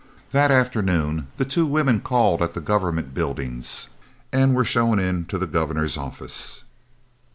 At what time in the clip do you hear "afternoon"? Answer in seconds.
0.49-1.27